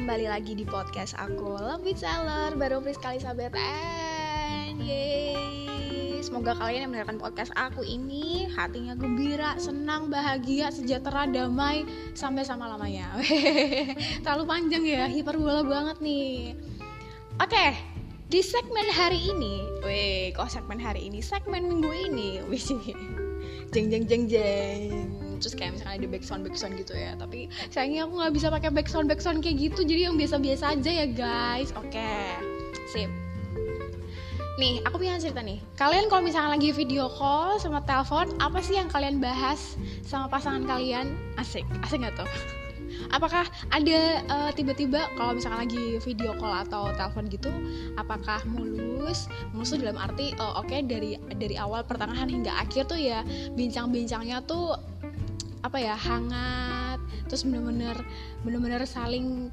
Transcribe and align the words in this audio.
kembali 0.00 0.32
lagi 0.32 0.56
di 0.56 0.64
podcast 0.64 1.12
aku 1.20 1.60
Love 1.60 1.84
with 1.84 2.00
Seller 2.00 2.56
baru 2.56 2.80
Priska 2.80 3.12
Elizabeth 3.12 3.52
and 3.52 4.80
yeay. 4.80 5.36
Semoga 6.24 6.56
kalian 6.56 6.88
yang 6.88 6.90
mendengarkan 6.96 7.20
podcast 7.20 7.52
aku 7.52 7.84
ini 7.84 8.48
hatinya 8.48 8.96
gembira, 8.96 9.60
senang, 9.60 10.08
bahagia, 10.08 10.72
sejahtera, 10.72 11.28
damai 11.28 11.84
sampai 12.16 12.48
sama 12.48 12.72
lamanya. 12.72 13.12
Terlalu 14.24 14.44
panjang 14.48 14.84
ya, 14.88 15.04
hiperbola 15.04 15.68
banget 15.68 16.00
nih. 16.00 16.56
Oke 17.36 17.76
di 18.32 18.40
segmen 18.40 18.88
hari 18.88 19.20
ini, 19.20 19.84
weh 19.84 20.32
kok 20.32 20.48
segmen 20.48 20.80
hari 20.80 21.12
ini, 21.12 21.20
segmen 21.20 21.68
minggu 21.68 21.92
ini, 22.08 22.40
jeng 23.76 23.92
jeng 23.92 24.08
jeng 24.08 24.24
jeng 24.32 25.19
terus 25.40 25.56
kayak 25.56 25.80
misalnya 25.80 26.04
ada 26.04 26.08
backsound 26.12 26.42
backsound 26.44 26.76
gitu 26.76 26.92
ya. 26.94 27.16
Tapi 27.16 27.48
sayangnya 27.72 28.06
aku 28.06 28.12
nggak 28.20 28.32
bisa 28.36 28.46
pakai 28.52 28.70
backsound 28.70 29.06
backsound 29.08 29.40
kayak 29.40 29.56
gitu 29.58 29.80
jadi 29.82 30.12
yang 30.12 30.16
biasa 30.20 30.36
biasa 30.38 30.64
aja 30.76 30.90
ya 30.92 31.06
guys. 31.08 31.72
Oke 31.74 31.96
okay. 31.96 32.36
sip. 32.92 33.10
Nih 34.60 34.84
aku 34.84 35.00
punya 35.00 35.16
cerita 35.16 35.40
nih. 35.40 35.56
Kalian 35.80 36.12
kalau 36.12 36.20
misalnya 36.20 36.52
lagi 36.52 36.68
video 36.76 37.08
call 37.08 37.56
sama 37.56 37.80
telepon 37.88 38.28
apa 38.44 38.60
sih 38.60 38.76
yang 38.76 38.92
kalian 38.92 39.16
bahas 39.16 39.80
sama 40.04 40.28
pasangan 40.28 40.68
kalian? 40.68 41.16
Asik 41.40 41.64
asik 41.80 42.04
nggak 42.04 42.20
tuh? 42.20 42.28
Apakah 43.08 43.48
ada 43.72 44.00
uh, 44.28 44.50
tiba-tiba 44.52 45.08
kalau 45.16 45.34
misalkan 45.38 45.64
lagi 45.64 45.96
video 46.04 46.36
call 46.36 46.52
atau 46.52 46.92
telepon 46.92 47.24
gitu 47.32 47.48
apakah 47.96 48.44
mulus? 48.44 49.32
Mulus 49.56 49.72
dalam 49.80 49.96
arti 49.96 50.36
uh, 50.36 50.60
oke 50.60 50.68
okay, 50.68 50.84
dari 50.84 51.16
dari 51.40 51.56
awal 51.56 51.80
pertengahan 51.86 52.28
hingga 52.28 52.52
akhir 52.52 52.92
tuh 52.92 53.00
ya 53.00 53.24
bincang-bincangnya 53.56 54.44
tuh 54.44 54.76
apa 55.60 55.76
ya 55.76 55.94
hangat 55.96 56.98
terus 57.28 57.46
bener-bener 57.46 57.94
bener-bener 58.42 58.82
saling 58.88 59.52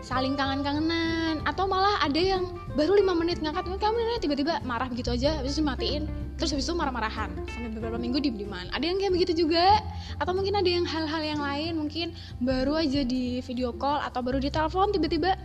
saling 0.00 0.38
kangen-kangenan 0.38 1.44
atau 1.44 1.68
malah 1.68 2.00
ada 2.00 2.16
yang 2.16 2.46
baru 2.78 2.96
lima 2.96 3.12
menit 3.12 3.42
ngangkat 3.42 3.66
kamu 3.76 4.20
tiba-tiba 4.22 4.62
marah 4.64 4.88
begitu 4.88 5.12
aja 5.12 5.42
habis 5.42 5.58
itu 5.58 5.64
matiin 5.66 6.08
terus 6.40 6.56
habis 6.56 6.64
itu 6.64 6.72
marah-marahan 6.72 7.28
sampai 7.52 7.68
beberapa 7.76 8.00
minggu 8.00 8.22
di 8.22 8.32
diman 8.32 8.72
ada 8.72 8.80
yang 8.80 8.96
kayak 8.96 9.12
begitu 9.12 9.44
juga 9.44 9.84
atau 10.16 10.32
mungkin 10.32 10.56
ada 10.56 10.70
yang 10.70 10.88
hal-hal 10.88 11.20
yang 11.20 11.40
lain 11.42 11.76
mungkin 11.76 12.16
baru 12.40 12.80
aja 12.80 13.04
di 13.04 13.44
video 13.44 13.76
call 13.76 14.00
atau 14.00 14.24
baru 14.24 14.40
di 14.40 14.48
telepon 14.48 14.88
tiba-tiba 14.88 15.36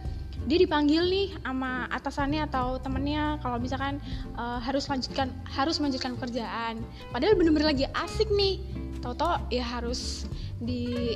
dia 0.46 0.62
dipanggil 0.62 1.04
nih 1.10 1.28
sama 1.42 1.90
atasannya 1.90 2.46
atau 2.46 2.78
temennya 2.78 3.42
kalau 3.42 3.58
misalkan 3.58 3.98
uh, 4.38 4.62
harus 4.62 4.86
lanjutkan 4.86 5.34
harus 5.50 5.82
melanjutkan 5.82 6.14
pekerjaan 6.16 6.80
padahal 7.10 7.34
bener-bener 7.34 7.74
lagi 7.74 7.86
asik 7.92 8.30
nih 8.30 8.62
tau-tau 9.06 9.38
ya 9.54 9.62
harus 9.62 10.26
di 10.58 11.14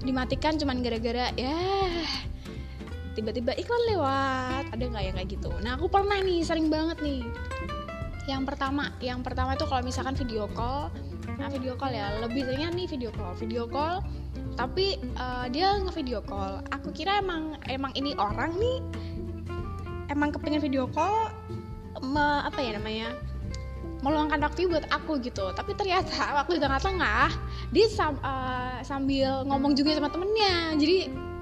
dimatikan 0.00 0.56
cuman 0.56 0.80
gara-gara 0.80 1.28
ya 1.36 1.60
tiba-tiba 3.12 3.52
iklan 3.60 3.82
lewat. 3.92 4.64
Ada 4.72 4.84
nggak 4.88 5.04
ya 5.04 5.12
kayak 5.12 5.28
gitu? 5.28 5.50
Nah 5.60 5.76
aku 5.76 5.92
pernah 5.92 6.16
nih 6.24 6.40
sering 6.40 6.72
banget 6.72 7.04
nih. 7.04 7.20
Yang 8.24 8.42
pertama 8.48 8.96
yang 9.04 9.20
pertama 9.20 9.52
itu 9.52 9.68
kalau 9.68 9.84
misalkan 9.84 10.16
video 10.16 10.48
call 10.56 10.88
nah 11.38 11.46
video 11.46 11.78
call 11.78 11.94
ya 11.94 12.18
lebih 12.18 12.50
seringnya 12.50 12.72
nih 12.72 12.86
video 12.88 13.10
call 13.12 13.36
video 13.36 13.68
call. 13.68 14.00
Tapi 14.56 14.98
uh, 15.20 15.46
dia 15.52 15.76
nge-video 15.84 16.24
call. 16.24 16.64
Aku 16.72 16.90
kira 16.96 17.20
emang 17.20 17.60
emang 17.68 17.92
ini 17.92 18.16
orang 18.16 18.56
nih 18.56 18.80
emang 20.08 20.32
kepengen 20.32 20.64
video 20.64 20.88
call 20.88 21.28
me, 22.00 22.42
apa 22.46 22.58
ya 22.62 22.78
namanya 22.78 23.12
meluangkan 24.02 24.38
waktu 24.42 24.70
buat 24.70 24.86
aku 24.90 25.18
gitu. 25.22 25.50
Tapi 25.54 25.74
ternyata 25.74 26.28
waktu 26.38 26.58
di 26.58 26.62
tengah-tengah 26.62 27.28
dia 27.74 27.86
sam, 27.90 28.16
uh, 28.22 28.80
sambil 28.86 29.44
ngomong 29.46 29.74
juga 29.74 29.94
sama 29.96 30.08
temennya. 30.12 30.76
Jadi 30.78 30.98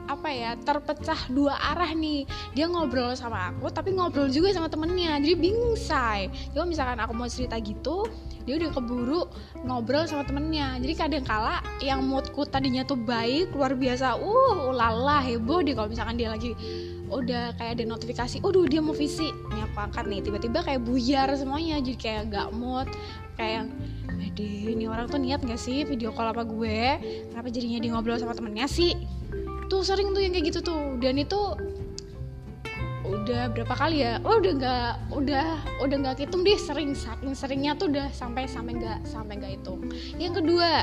apa 0.07 0.31
ya 0.31 0.55
terpecah 0.55 1.19
dua 1.35 1.59
arah 1.59 1.91
nih. 1.91 2.25
Dia 2.55 2.71
ngobrol 2.71 3.19
sama 3.19 3.51
aku 3.51 3.67
tapi 3.75 3.93
ngobrol 3.93 4.31
juga 4.31 4.55
sama 4.55 4.71
temennya. 4.71 5.19
Jadi 5.19 5.35
bingung 5.35 5.75
say. 5.75 6.31
Jadi 6.55 6.67
misalkan 6.67 6.99
aku 7.03 7.13
mau 7.13 7.27
cerita 7.27 7.59
gitu 7.59 8.07
dia 8.47 8.63
udah 8.63 8.71
keburu 8.71 9.27
ngobrol 9.67 10.07
sama 10.07 10.23
temennya. 10.23 10.79
Jadi 10.79 10.95
kadang 10.95 11.27
kala 11.27 11.59
yang 11.83 12.07
moodku 12.07 12.47
tadinya 12.47 12.87
tuh 12.87 12.95
baik 12.95 13.51
luar 13.51 13.75
biasa 13.75 14.15
uh 14.15 14.71
ulala 14.71 15.19
heboh 15.19 15.67
deh 15.67 15.75
kalau 15.75 15.91
misalkan 15.91 16.15
dia 16.15 16.31
lagi 16.31 16.55
udah 17.11 17.55
kayak 17.59 17.81
ada 17.81 17.85
notifikasi, 17.87 18.43
udah 18.43 18.67
dia 18.67 18.81
mau 18.83 18.95
visi, 18.95 19.31
ini 19.31 19.61
aku 19.63 19.79
angkat 19.79 20.05
nih, 20.11 20.21
tiba-tiba 20.25 20.63
kayak 20.63 20.83
buyar 20.83 21.29
semuanya, 21.39 21.79
jadi 21.79 21.99
kayak 21.99 22.23
gak 22.35 22.49
mood, 22.55 22.89
kayak 23.39 23.71
Deh, 24.37 24.77
ini 24.77 24.85
orang 24.85 25.09
tuh 25.09 25.17
niat 25.17 25.41
gak 25.41 25.57
sih 25.57 25.89
video 25.89 26.13
call 26.13 26.29
apa 26.29 26.45
gue? 26.45 27.01
Kenapa 27.33 27.49
jadinya 27.49 27.81
dia 27.81 27.89
ngobrol 27.89 28.21
sama 28.21 28.37
temennya 28.37 28.69
sih? 28.69 28.93
tuh 29.67 29.83
sering 29.83 30.15
tuh 30.15 30.23
yang 30.23 30.33
kayak 30.35 30.47
gitu 30.55 30.61
tuh 30.63 30.99
dan 31.03 31.19
itu 31.19 31.41
udah 33.07 33.51
berapa 33.55 33.75
kali 33.75 34.03
ya 34.03 34.19
oh 34.27 34.39
udah 34.39 34.53
nggak 34.59 34.93
udah 35.15 35.47
udah 35.83 35.97
nggak 36.03 36.27
hitung 36.27 36.43
deh 36.43 36.59
sering 36.59 36.95
saking 36.95 37.35
seringnya 37.35 37.79
tuh 37.79 37.91
udah 37.91 38.11
sampai 38.11 38.51
sampai 38.51 38.79
nggak 38.79 39.07
sampai 39.07 39.39
nggak 39.39 39.53
hitung 39.59 39.87
yang 40.19 40.35
kedua 40.35 40.83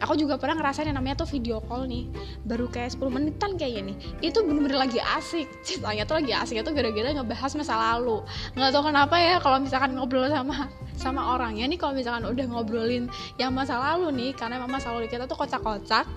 aku 0.00 0.14
juga 0.18 0.36
pernah 0.36 0.60
ngerasain 0.60 0.88
yang 0.88 0.98
namanya 0.98 1.24
tuh 1.24 1.28
video 1.28 1.60
call 1.64 1.88
nih. 1.88 2.08
Baru 2.44 2.68
kayak 2.68 2.96
10 2.96 3.08
menitan 3.08 3.56
kayaknya 3.56 3.92
nih. 3.92 3.96
Itu 4.30 4.44
bener-bener 4.44 4.78
lagi 4.88 5.00
asik. 5.00 5.48
Ceritanya 5.66 6.04
tuh 6.04 6.16
lagi 6.20 6.32
asik. 6.36 6.56
Itu 6.60 6.72
gara-gara 6.72 7.10
ngebahas 7.16 7.52
masa 7.56 7.74
lalu. 7.74 8.22
Nggak 8.54 8.70
tahu 8.72 8.82
kenapa 8.92 9.16
ya 9.16 9.34
kalau 9.40 9.58
misalkan 9.62 9.90
ngobrol 9.96 10.28
sama 10.28 10.68
sama 10.96 11.36
orangnya 11.36 11.68
nih 11.68 11.78
kalau 11.78 11.92
misalkan 11.92 12.24
udah 12.24 12.44
ngobrolin 12.48 13.04
yang 13.36 13.52
masa 13.52 13.76
lalu 13.76 14.08
nih 14.16 14.30
karena 14.32 14.64
masa 14.64 14.90
lalu 14.96 15.08
kita 15.08 15.28
tuh 15.28 15.36
kocak-kocak. 15.36 16.08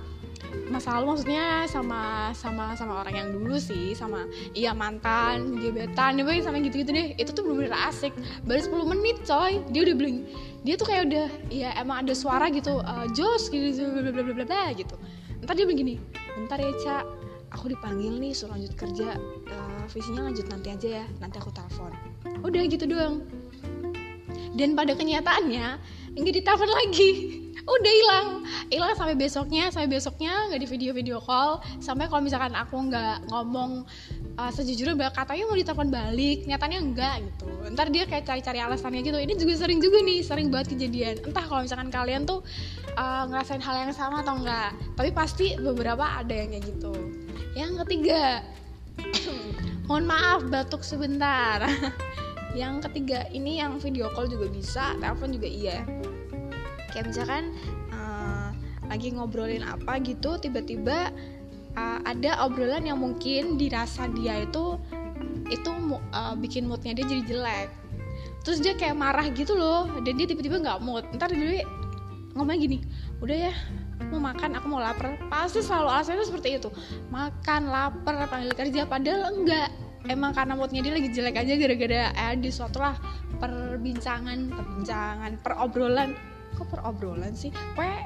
Masa 0.70 0.98
lalu 0.98 1.14
maksudnya 1.14 1.66
sama 1.70 2.34
sama 2.34 2.74
sama 2.74 3.06
orang 3.06 3.14
yang 3.14 3.30
dulu 3.34 3.58
sih 3.62 3.94
sama 3.94 4.26
iya 4.58 4.74
mantan 4.74 5.58
gebetan 5.58 6.18
ya 6.18 6.26
sama 6.42 6.58
gitu-gitu 6.64 6.90
deh. 6.90 7.14
Itu 7.18 7.36
tuh 7.36 7.46
bener-bener 7.46 7.76
asik. 7.90 8.14
Baru 8.46 8.86
10 8.86 8.92
menit 8.92 9.18
coy. 9.26 9.62
Dia 9.70 9.82
udah 9.86 9.96
beli 9.98 10.26
dia 10.59 10.75
tuh 10.75 10.88
kayak 10.92 11.08
udah 11.08 11.28
ya 11.47 11.70
emang 11.80 12.03
ada 12.03 12.12
suara 12.12 12.52
gitu 12.52 12.84
uh, 12.84 13.08
jos 13.16 13.47
gitu 13.47 13.88
bla 13.96 14.12
bla 14.12 14.22
bla 14.24 14.34
bla 14.36 14.46
bla 14.46 14.66
gitu. 14.75 14.96
Ntar 15.40 15.56
dia 15.56 15.68
begini 15.68 15.96
bentar 16.36 16.59
ya 16.59 16.72
cak 16.84 17.03
aku 17.56 17.72
dipanggil 17.74 18.20
nih 18.20 18.36
suruh 18.36 18.53
lanjut 18.53 18.75
kerja 18.75 19.18
uh, 19.50 19.84
visinya 19.90 20.28
lanjut 20.30 20.46
nanti 20.52 20.68
aja 20.69 20.90
ya 21.02 21.06
nanti 21.24 21.40
aku 21.40 21.50
telepon. 21.56 21.92
Udah 22.44 22.62
gitu 22.68 22.86
doang. 22.86 23.24
Dan 24.53 24.75
pada 24.75 24.94
kenyataannya 24.98 25.80
nggak 26.19 26.36
ditelepon 26.44 26.69
lagi 26.69 27.09
udah 27.68 27.94
hilang. 27.94 28.28
Hilang 28.70 28.94
sampai 28.96 29.16
besoknya 29.18 29.74
sampai 29.74 29.90
besoknya 29.90 30.31
nggak 30.52 30.62
di 30.62 30.68
video 30.70 30.92
video 30.96 31.18
call. 31.20 31.59
Sampai 31.84 32.08
kalau 32.08 32.24
misalkan 32.24 32.53
aku 32.56 32.75
nggak 32.88 33.28
ngomong 33.31 33.84
uh, 34.40 34.52
sejujurnya 34.53 35.12
katanya 35.12 35.44
mau 35.50 35.58
ditelepon 35.58 35.90
balik 35.92 36.46
nyatanya 36.48 36.80
enggak 36.80 37.16
gitu. 37.25 37.48
Ntar 37.75 37.88
dia 37.92 38.03
kayak 38.08 38.24
cari-cari 38.28 38.59
alasannya 38.64 39.02
gitu. 39.03 39.18
Ini 39.19 39.34
juga 39.36 39.53
sering 39.59 39.80
juga 39.84 40.00
nih 40.03 40.19
sering 40.24 40.48
banget 40.53 40.78
kejadian. 40.78 41.16
Entah 41.25 41.46
kalau 41.46 41.62
misalkan 41.66 41.90
kalian 41.92 42.24
tuh 42.24 42.46
uh, 42.96 43.24
ngerasain 43.28 43.64
hal 43.64 43.75
yang 43.90 43.94
sama 43.96 44.22
atau 44.24 44.40
enggak 44.40 44.72
tapi 44.96 45.09
pasti 45.12 45.58
beberapa 45.59 46.03
ada 46.03 46.31
yang 46.31 46.56
kayak 46.56 46.66
gitu. 46.69 46.94
Yang 47.58 47.72
ketiga 47.86 48.46
mohon 49.88 50.06
maaf 50.08 50.46
batuk 50.48 50.86
sebentar. 50.86 51.66
Yang 52.50 52.90
ketiga 52.90 53.30
ini 53.30 53.62
yang 53.62 53.78
video 53.78 54.09
call 54.09 54.25
juga 54.25 54.50
bisa 54.50 54.98
telepon 54.98 55.30
juga 55.30 55.46
iya 55.46 55.86
kayak 56.92 57.10
misalkan 57.10 57.54
uh, 57.94 58.52
lagi 58.90 59.14
ngobrolin 59.14 59.62
apa 59.62 60.02
gitu 60.02 60.42
tiba-tiba 60.42 61.13
uh, 61.78 62.00
ada 62.04 62.42
obrolan 62.46 62.86
yang 62.86 62.98
mungkin 62.98 63.56
dirasa 63.56 64.10
dia 64.18 64.44
itu 64.44 64.78
itu 65.50 65.69
uh, 66.13 66.34
bikin 66.38 66.69
moodnya 66.69 66.94
dia 66.94 67.06
jadi 67.06 67.24
jelek. 67.25 67.69
Terus 68.46 68.60
dia 68.63 68.74
kayak 68.74 68.96
marah 68.98 69.28
gitu 69.30 69.54
loh 69.58 69.90
dan 70.02 70.13
dia 70.16 70.28
tiba-tiba 70.30 70.62
nggak 70.62 70.80
mood. 70.81 71.06
Ntar 71.13 71.34
dulu 71.34 71.62
ngomong 72.38 72.62
gini 72.62 72.78
udah 73.19 73.50
ya 73.50 73.54
mau 74.10 74.22
makan 74.22 74.58
aku 74.58 74.66
mau 74.69 74.81
lapar. 74.81 75.18
Pasti 75.28 75.62
selalu 75.62 75.90
alasannya 75.90 76.25
seperti 76.25 76.58
itu. 76.62 76.69
Makan 77.10 77.62
lapar 77.69 78.25
panggil 78.30 78.54
kerja 78.54 78.86
padahal 78.86 79.34
enggak. 79.34 79.69
Emang 80.08 80.31
karena 80.31 80.56
moodnya 80.56 80.80
dia 80.80 80.96
lagi 80.96 81.12
jelek 81.12 81.36
aja 81.36 81.54
gara-gara 81.60 82.04
eh 82.16 82.36
di 82.40 82.48
suatu 82.48 82.80
lah 82.80 82.96
perbincangan 83.44 84.48
perbincangan 84.48 85.31
perobrolan 85.44 86.16
kok 86.57 86.68
perobrolan 86.72 87.34
sih? 87.36 87.54
Pokoknya 87.74 88.01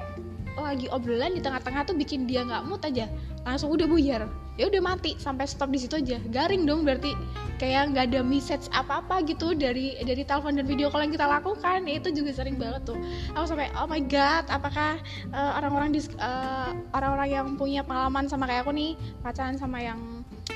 lagi 0.53 0.85
obrolan 0.93 1.33
di 1.33 1.41
tengah-tengah 1.41 1.81
tuh 1.89 1.95
bikin 1.97 2.29
dia 2.29 2.45
nggak 2.45 2.63
mood 2.69 2.81
aja. 2.85 3.09
Langsung 3.43 3.73
udah 3.73 3.89
buyar. 3.89 4.29
Ya 4.53 4.69
udah 4.69 4.81
mati 4.85 5.17
sampai 5.17 5.49
stop 5.49 5.73
di 5.73 5.81
situ 5.81 5.97
aja. 5.97 6.21
Garing 6.29 6.69
dong 6.69 6.85
berarti. 6.85 7.17
Kayak 7.57 7.95
nggak 7.95 8.05
ada 8.11 8.19
message 8.21 8.69
apa 8.75 9.01
apa 9.01 9.23
gitu 9.25 9.55
dari 9.57 9.97
dari 10.03 10.21
telepon 10.25 10.57
dan 10.57 10.65
video 10.69 10.93
call 10.93 11.05
yang 11.05 11.13
kita 11.13 11.25
lakukan. 11.25 11.89
Ya, 11.89 11.97
itu 11.97 12.09
juga 12.13 12.31
sering 12.37 12.61
banget 12.61 12.85
tuh. 12.85 12.97
Aku 13.33 13.45
sampai 13.49 13.73
oh 13.77 13.89
my 13.89 14.01
god 14.05 14.45
apakah 14.51 15.01
uh, 15.33 15.51
orang-orang 15.57 15.95
uh, 16.21 16.69
orang-orang 16.93 17.29
yang 17.33 17.47
punya 17.57 17.81
pengalaman 17.81 18.29
sama 18.29 18.45
kayak 18.45 18.67
aku 18.67 18.71
nih 18.75 18.93
pacaran 19.25 19.57
sama 19.57 19.81
yang 19.81 19.99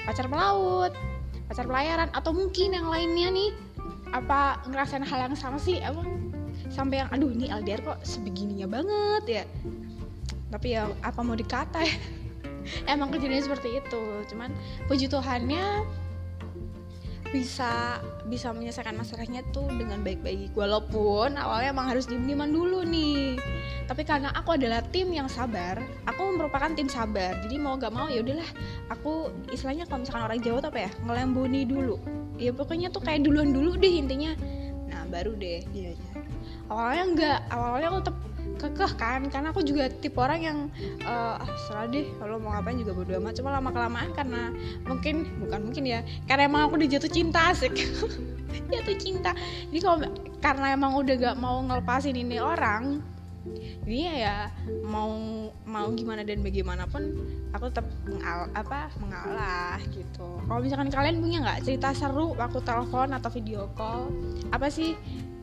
pacar 0.06 0.28
pelaut 0.28 0.92
pacar 1.48 1.64
pelayaran 1.64 2.12
atau 2.12 2.36
mungkin 2.36 2.76
yang 2.76 2.92
lainnya 2.92 3.32
nih 3.32 3.50
apa 4.12 4.64
ngerasain 4.68 5.04
hal 5.04 5.32
yang 5.32 5.36
sama 5.36 5.60
sih? 5.60 5.80
Emang 5.80 6.27
sampai 6.78 7.02
yang 7.02 7.10
aduh 7.10 7.34
ini 7.34 7.50
LDR 7.50 7.82
kok 7.82 8.00
sebegininya 8.06 8.70
banget 8.70 9.24
ya. 9.26 9.44
Tapi 10.54 10.78
ya 10.78 10.86
apa 11.02 11.20
mau 11.26 11.34
dikata 11.34 11.82
ya? 11.82 11.98
Emang 12.94 13.10
kejadian 13.10 13.42
seperti 13.42 13.82
itu. 13.82 14.04
Cuman 14.30 14.54
puji 14.86 15.10
Tuhannya 15.10 15.82
bisa 17.28 18.00
bisa 18.30 18.56
menyelesaikan 18.56 18.96
masalahnya 18.96 19.42
tuh 19.50 19.66
dengan 19.74 20.06
baik-baik. 20.06 20.54
Walaupun 20.54 21.36
awalnya 21.36 21.74
emang 21.74 21.92
harus 21.92 22.08
diem-dieman 22.08 22.54
dulu 22.54 22.86
nih. 22.88 23.36
Tapi 23.90 24.04
karena 24.08 24.32
aku 24.32 24.56
adalah 24.56 24.80
tim 24.80 25.12
yang 25.12 25.28
sabar 25.28 25.80
aku 26.18 26.34
merupakan 26.34 26.72
tim 26.74 26.88
sabar. 26.88 27.36
Jadi 27.44 27.56
mau 27.60 27.76
gak 27.76 27.92
mau 27.92 28.08
ya 28.08 28.24
udahlah. 28.24 28.48
Aku 28.96 29.34
istilahnya 29.52 29.90
kalau 29.90 30.06
misalkan 30.08 30.24
orang 30.24 30.40
Jawa 30.40 30.64
tuh 30.64 30.70
apa 30.72 30.82
ya? 30.88 30.92
Ngelembuni 31.04 31.62
dulu. 31.68 32.00
Ya 32.38 32.54
pokoknya 32.54 32.94
tuh 32.94 33.02
kayak 33.04 33.28
duluan 33.28 33.52
dulu 33.52 33.76
deh 33.76 33.94
intinya. 34.02 34.38
Nah 34.88 35.04
baru 35.12 35.36
deh. 35.36 35.62
Iya 35.76 35.94
awalnya 36.72 37.04
enggak. 37.04 37.40
Awalnya 37.52 37.88
aku 37.92 38.00
tetap 38.04 38.18
kekeh 38.58 38.92
kan 38.98 39.22
karena 39.30 39.54
aku 39.54 39.62
juga 39.62 39.86
tipe 39.86 40.18
orang 40.18 40.42
yang 40.42 40.58
uh, 41.06 41.38
ah 41.38 41.52
serah 41.70 41.86
deh 41.86 42.10
kalau 42.18 42.42
mau 42.42 42.58
ngapain 42.58 42.78
juga 42.80 42.92
bodo 42.96 43.12
amat. 43.22 43.34
Cuma 43.38 43.50
lama 43.54 43.70
kelamaan 43.70 44.10
karena 44.16 44.42
mungkin 44.88 45.28
bukan 45.44 45.60
mungkin 45.70 45.84
ya 45.86 46.00
karena 46.26 46.50
emang 46.50 46.70
aku 46.70 46.82
udah 46.82 46.90
jatuh 46.98 47.12
cinta 47.12 47.54
asik. 47.54 47.74
Jatuh 48.74 48.98
cinta. 48.98 49.32
Jadi 49.70 49.80
kalau 49.80 49.98
karena 50.44 50.74
emang 50.74 50.98
udah 50.98 51.16
gak 51.16 51.38
mau 51.38 51.62
ngelepasin 51.64 52.18
ini 52.18 52.42
orang 52.42 53.00
jadi 53.88 54.20
ya 54.20 54.38
mau 54.84 55.12
mau 55.64 55.88
gimana 55.96 56.28
dan 56.28 56.44
bagaimanapun 56.44 57.04
aku 57.56 57.72
tetap 57.72 57.88
mengal 58.04 58.52
apa 58.52 58.92
mengalah 59.00 59.80
gitu. 59.96 60.44
Kalau 60.44 60.60
misalkan 60.60 60.92
kalian 60.92 61.24
punya 61.24 61.38
nggak 61.44 61.64
cerita 61.64 61.96
seru 61.96 62.36
waktu 62.36 62.60
telepon 62.68 63.16
atau 63.16 63.30
video 63.32 63.72
call 63.80 64.12
apa 64.52 64.68
sih 64.68 65.00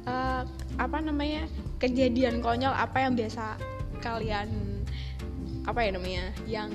uh, 0.08 0.42
apa 0.76 0.98
namanya 1.00 1.46
kejadian 1.80 2.40
konyol 2.40 2.72
apa 2.72 3.04
yang 3.04 3.14
biasa 3.16 3.56
kalian 4.00 4.48
apa 5.64 5.80
ya 5.80 5.90
namanya 5.96 6.24
yang 6.44 6.70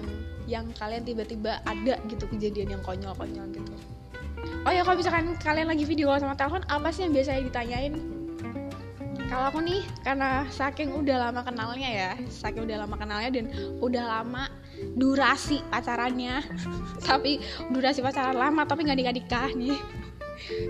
yang 0.50 0.66
kalian 0.82 1.06
tiba-tiba 1.06 1.62
ada 1.62 2.02
gitu 2.10 2.26
kejadian 2.26 2.78
yang 2.78 2.82
konyol-konyol 2.82 3.46
gitu. 3.54 3.74
Oh 4.66 4.72
ya 4.74 4.82
kalau 4.82 4.98
misalkan 4.98 5.38
kalian 5.38 5.70
lagi 5.70 5.86
video 5.86 6.10
sama 6.18 6.34
telepon 6.34 6.66
apa 6.66 6.90
sih 6.90 7.06
yang 7.06 7.14
biasanya 7.14 7.46
ditanyain? 7.46 7.94
Kalau 9.30 9.46
aku 9.54 9.62
nih 9.62 9.86
karena 10.02 10.50
saking 10.50 10.90
udah 10.90 11.30
lama 11.30 11.46
kenalnya 11.46 11.90
ya 11.90 12.12
saking 12.34 12.66
udah 12.66 12.82
lama 12.82 12.98
kenalnya 12.98 13.30
dan 13.30 13.46
udah 13.78 14.04
lama 14.10 14.50
durasi 14.98 15.62
pacarannya 15.70 16.42
tapi 17.08 17.38
durasi 17.70 18.02
pacaran 18.02 18.34
lama 18.34 18.66
tapi 18.66 18.90
nggak 18.90 18.98
nikah 18.98 19.14
nikah 19.14 19.50
nih. 19.54 19.78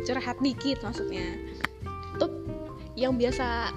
Curhat 0.03 0.43
dikit 0.43 0.83
maksudnya 0.83 1.39
yang 2.99 3.15
biasa 3.15 3.71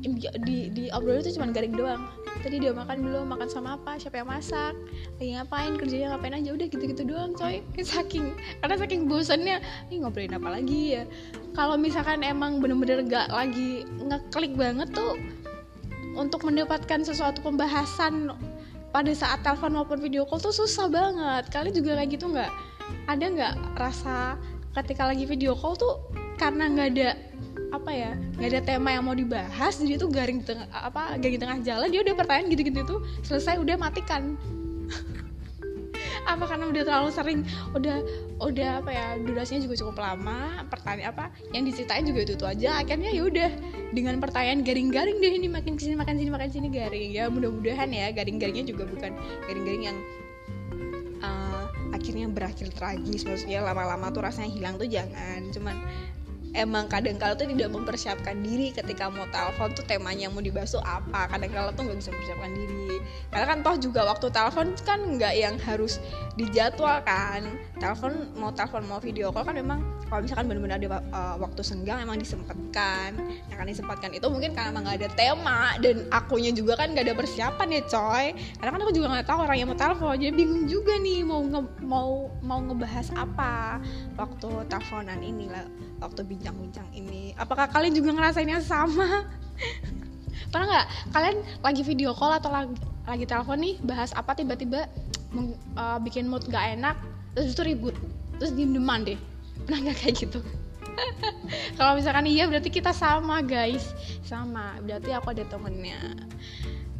di, 0.00 0.24
di, 0.44 0.56
di 0.72 0.84
obrolan 0.92 1.20
itu 1.20 1.36
cuma 1.36 1.52
garing 1.52 1.76
doang. 1.76 2.08
Tadi 2.40 2.56
dia 2.56 2.72
makan 2.72 3.04
belum 3.04 3.24
makan 3.36 3.48
sama 3.52 3.76
apa 3.76 4.00
siapa 4.00 4.24
yang 4.24 4.28
masak 4.32 4.72
lagi 5.20 5.36
ngapain 5.36 5.76
kerjanya 5.76 6.16
ngapain 6.16 6.34
aja 6.40 6.50
udah 6.56 6.66
gitu-gitu 6.72 7.02
doang 7.04 7.36
coy. 7.36 7.60
Saking 7.90 8.32
karena 8.64 8.74
saking 8.80 9.02
bosannya 9.08 9.56
ini 9.92 10.00
ngobrolin 10.00 10.36
apa 10.36 10.48
lagi 10.48 11.00
ya? 11.00 11.04
Kalau 11.52 11.76
misalkan 11.76 12.24
emang 12.24 12.64
bener-bener 12.64 13.04
gak 13.04 13.28
lagi 13.28 13.84
ngeklik 14.00 14.56
banget 14.56 14.88
tuh 14.96 15.20
untuk 16.16 16.42
mendapatkan 16.48 17.04
sesuatu 17.04 17.44
pembahasan 17.44 18.32
pada 18.90 19.12
saat 19.14 19.46
telepon 19.46 19.78
maupun 19.78 20.02
video 20.02 20.26
call 20.26 20.42
tuh 20.42 20.54
susah 20.54 20.90
banget. 20.90 21.46
Kalian 21.52 21.74
juga 21.76 21.90
kayak 22.00 22.10
gitu 22.10 22.26
nggak? 22.30 22.50
Ada 23.06 23.24
nggak 23.30 23.54
rasa 23.78 24.34
ketika 24.74 25.06
lagi 25.06 25.26
video 25.26 25.54
call 25.54 25.78
tuh 25.78 26.02
karena 26.40 26.66
nggak 26.72 26.88
ada 26.96 27.08
apa 27.70 27.90
ya 27.94 28.12
nggak 28.38 28.50
ada 28.50 28.60
tema 28.66 28.88
yang 28.90 29.06
mau 29.06 29.14
dibahas 29.14 29.78
jadi 29.78 29.94
itu 29.94 30.06
garing 30.10 30.42
di 30.42 30.46
tengah 30.50 30.66
apa 30.74 31.14
garing 31.22 31.36
di 31.38 31.42
tengah 31.42 31.58
jalan 31.62 31.88
dia 31.88 32.00
udah 32.02 32.14
pertanyaan 32.18 32.46
gitu-gitu 32.50 32.80
tuh 32.82 33.00
selesai 33.22 33.62
udah 33.62 33.78
matikan. 33.78 34.34
Apa 36.28 36.44
karena 36.44 36.68
udah 36.68 36.82
terlalu 36.84 37.10
sering 37.10 37.40
udah 37.72 38.04
udah 38.44 38.84
apa 38.84 38.90
ya 38.92 39.06
durasinya 39.24 39.64
juga 39.64 39.74
cukup 39.80 39.96
lama 40.04 40.62
pertanyaan 40.68 41.16
apa 41.16 41.24
yang 41.56 41.64
diceritain 41.64 42.04
juga 42.04 42.28
itu, 42.28 42.36
itu 42.36 42.44
aja 42.44 42.76
akhirnya 42.76 43.08
ya 43.08 43.24
udah 43.24 43.50
dengan 43.96 44.20
pertanyaan 44.20 44.60
garing-garing 44.60 45.16
deh 45.16 45.32
ini 45.32 45.48
makin 45.48 45.80
ke 45.80 45.88
sini 45.88 45.96
makan 45.96 46.20
sini 46.20 46.28
makan 46.28 46.48
sini 46.52 46.68
garing 46.68 47.16
ya 47.16 47.32
mudah-mudahan 47.32 47.88
ya 47.88 48.12
garing-garingnya 48.12 48.68
juga 48.68 48.84
bukan 48.84 49.16
garing-garing 49.48 49.84
yang 49.90 49.98
uh, 51.24 51.64
akhirnya 51.96 52.28
berakhir 52.28 52.68
tragis 52.76 53.24
maksudnya 53.24 53.64
lama-lama 53.64 54.12
tuh 54.12 54.20
rasanya 54.20 54.52
hilang 54.52 54.76
tuh 54.76 54.88
jangan 54.92 55.48
cuman 55.56 55.76
emang 56.54 56.90
kadang 56.90 57.16
kala 57.16 57.38
tuh 57.38 57.46
tidak 57.46 57.70
mempersiapkan 57.70 58.42
diri 58.42 58.74
ketika 58.74 59.06
mau 59.06 59.26
telepon 59.30 59.70
tuh 59.74 59.86
temanya 59.86 60.26
mau 60.30 60.42
dibahas 60.42 60.74
tuh 60.74 60.82
apa. 60.82 61.30
Kadang 61.30 61.50
kala 61.50 61.70
tuh 61.74 61.86
nggak 61.86 61.98
bisa 61.98 62.10
mempersiapkan 62.10 62.52
diri. 62.54 62.96
Karena 63.30 63.46
kan 63.46 63.58
toh 63.62 63.76
juga 63.78 64.00
waktu 64.06 64.26
telepon 64.30 64.66
kan 64.82 65.00
nggak 65.18 65.34
yang 65.38 65.54
harus 65.62 66.02
dijadwal 66.34 67.02
kan 67.04 67.44
telepon 67.76 68.30
mau 68.38 68.50
telepon 68.54 68.82
mau 68.86 68.98
video 69.02 69.30
call 69.30 69.44
kan 69.44 69.56
memang 69.56 69.82
kalau 70.10 70.26
misalkan 70.26 70.50
benar-benar 70.50 70.76
ada 70.82 70.88
uh, 71.14 71.36
waktu 71.38 71.62
senggang 71.62 72.02
emang 72.02 72.18
disempatkan. 72.18 73.14
Yang 73.46 73.56
kan 73.58 73.66
disempatkan 73.66 74.10
itu 74.14 74.26
mungkin 74.26 74.50
karena 74.52 74.74
emang 74.74 74.84
nggak 74.90 74.98
ada 75.06 75.10
tema 75.14 75.60
dan 75.78 76.06
akunya 76.10 76.50
juga 76.50 76.74
kan 76.80 76.90
nggak 76.90 77.06
ada 77.06 77.14
persiapan 77.14 77.68
ya 77.78 77.82
coy. 77.86 78.26
Karena 78.58 78.70
kan 78.74 78.80
aku 78.82 78.92
juga 78.92 79.06
nggak 79.14 79.26
tahu 79.26 79.38
orang 79.46 79.56
yang 79.58 79.68
mau 79.70 79.78
telepon. 79.78 80.14
Jadi 80.18 80.32
bingung 80.34 80.64
juga 80.66 80.98
nih 80.98 81.22
mau 81.22 81.40
nge 81.46 81.62
mau 81.86 82.10
mau 82.42 82.58
ngebahas 82.58 83.08
apa 83.14 83.78
waktu 84.18 84.50
teleponan 84.66 85.20
ini 85.22 85.46
lah 85.46 85.66
waktu 86.00 86.24
bincang-bincang 86.24 86.88
ini. 86.96 87.36
Apakah 87.36 87.68
kalian 87.68 87.94
juga 87.94 88.16
ngerasainnya 88.16 88.64
sama? 88.64 89.28
Pernah 90.50 90.66
nggak? 90.66 90.86
Kalian 91.14 91.36
lagi 91.62 91.82
video 91.84 92.10
call 92.16 92.34
atau 92.34 92.50
lagi 92.50 92.74
lagi 93.08 93.24
telepon 93.26 93.58
nih 93.60 93.74
bahas 93.82 94.14
apa 94.14 94.36
tiba-tiba 94.38 94.86
uh, 95.74 95.98
bikin 95.98 96.30
mood 96.30 96.46
gak 96.46 96.78
enak 96.78 96.94
terus 97.34 97.58
itu 97.58 97.62
ribut 97.66 97.96
terus 98.40 98.56
diem 98.56 98.72
deman 98.72 99.04
deh. 99.04 99.18
Pernah 99.68 99.78
nggak 99.88 99.96
kayak 100.00 100.14
gitu? 100.16 100.40
Kalau 101.78 101.92
misalkan 101.96 102.26
iya 102.26 102.48
berarti 102.48 102.72
kita 102.72 102.90
sama 102.90 103.44
guys. 103.44 103.92
Sama 104.24 104.80
berarti 104.82 105.12
aku 105.12 105.36
ada 105.36 105.44
temennya. 105.46 106.00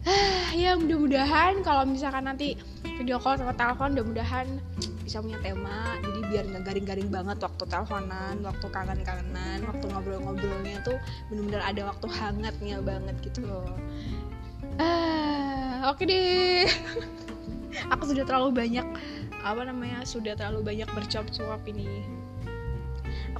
Ya 0.50 0.74
mudah-mudahan 0.74 1.62
kalau 1.62 1.86
misalkan 1.86 2.26
nanti 2.26 2.58
video 2.98 3.22
call 3.22 3.38
sama 3.38 3.54
telepon 3.54 3.94
mudah-mudahan 3.94 4.58
bisa 5.10 5.26
punya 5.26 5.42
tema 5.42 5.98
jadi 6.06 6.20
biar 6.30 6.44
nggak 6.54 6.64
garing-garing 6.70 7.10
banget 7.10 7.42
waktu 7.42 7.66
teleponan 7.66 8.46
waktu 8.46 8.66
kangen-kangenan 8.70 9.58
waktu 9.66 9.84
ngobrol-ngobrolnya 9.90 10.78
tuh 10.86 10.94
benar-benar 11.26 11.66
ada 11.66 11.82
waktu 11.90 12.06
hangatnya 12.14 12.78
banget 12.78 13.18
gitu 13.26 13.42
loh. 13.42 13.66
Ah 14.78 15.90
oke 15.90 16.06
okay 16.06 16.06
deh. 16.06 16.70
Aku 17.98 18.06
sudah 18.06 18.22
terlalu 18.22 18.54
banyak 18.54 18.86
apa 19.42 19.66
namanya 19.66 20.06
sudah 20.06 20.38
terlalu 20.38 20.62
banyak 20.78 20.86
bercuap-cuap 20.94 21.58
ini 21.66 22.06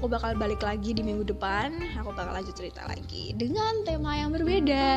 aku 0.01 0.09
bakal 0.09 0.33
balik 0.33 0.65
lagi 0.65 0.97
di 0.97 1.05
minggu 1.05 1.29
depan. 1.29 1.77
Aku 2.01 2.17
bakal 2.17 2.33
lanjut 2.33 2.57
cerita 2.57 2.89
lagi 2.89 3.37
dengan 3.37 3.85
tema 3.85 4.17
yang 4.17 4.33
berbeda. 4.33 4.89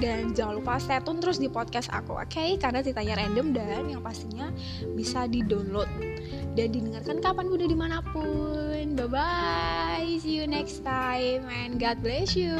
Dan 0.00 0.32
jangan 0.32 0.56
lupa 0.56 0.80
stay 0.80 0.96
tune 1.04 1.20
terus 1.20 1.36
di 1.36 1.52
podcast 1.52 1.92
aku 1.92 2.16
oke? 2.16 2.32
Okay? 2.32 2.56
karena 2.56 2.80
ceritanya 2.80 3.20
random 3.20 3.52
dan 3.52 3.84
yang 3.92 4.00
pastinya 4.00 4.48
bisa 4.96 5.28
di 5.28 5.44
download 5.44 5.92
dan 6.56 6.72
didengarkan 6.72 7.20
kapan 7.20 7.52
udah 7.52 7.68
di 7.68 7.76
mana 7.76 8.00
pun. 8.00 8.96
Bye 8.96 9.12
bye 9.12 10.16
see 10.24 10.40
you 10.40 10.48
next 10.48 10.80
time 10.80 11.44
and 11.52 11.76
God 11.76 12.00
bless 12.00 12.32
you 12.32 12.56